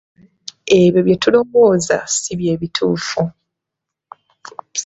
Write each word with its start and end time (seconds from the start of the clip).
Ebyo 0.79 0.99
bye 1.05 1.15
tulowooza 1.23 1.97
ssi 2.11 2.33
bye 2.39 2.53
bituufu. 2.61 3.21